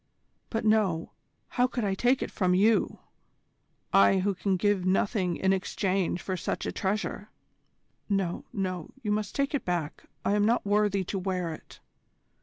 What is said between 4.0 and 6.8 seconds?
who can give nothing in exchange for such a